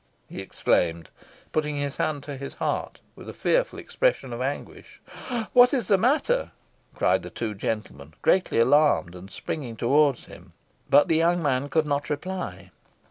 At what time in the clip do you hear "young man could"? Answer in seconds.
11.17-11.85